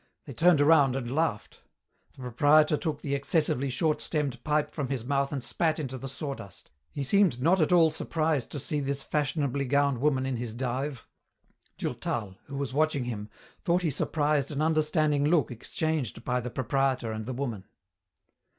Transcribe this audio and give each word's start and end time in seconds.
They 0.25 0.33
turned 0.33 0.61
around 0.61 0.95
and 0.95 1.13
laughed. 1.13 1.61
The 2.13 2.21
proprietor 2.23 2.75
took 2.75 3.03
the 3.03 3.13
excessively 3.13 3.69
short 3.69 4.01
stemmed 4.01 4.43
pipe 4.43 4.71
from 4.71 4.87
his 4.89 5.05
mouth 5.05 5.31
and 5.31 5.43
spat 5.43 5.77
into 5.77 5.95
the 5.95 6.09
sawdust. 6.09 6.71
He 6.91 7.03
seemed 7.03 7.39
not 7.39 7.61
at 7.61 7.71
all 7.71 7.91
surprised 7.91 8.49
to 8.53 8.57
see 8.59 8.79
this 8.79 9.03
fashionably 9.03 9.65
gowned 9.65 9.99
woman 9.99 10.25
in 10.25 10.37
his 10.37 10.55
dive. 10.55 11.07
Durtal, 11.77 12.35
who 12.45 12.55
was 12.57 12.73
watching 12.73 13.03
him, 13.03 13.29
thought 13.59 13.83
he 13.83 13.91
surprised 13.91 14.49
an 14.49 14.59
understanding 14.63 15.23
look 15.25 15.51
exchanged 15.51 16.23
by 16.25 16.39
the 16.39 16.49
proprietor 16.49 17.11
and 17.11 17.27
the 17.27 17.33
woman. 17.33 17.65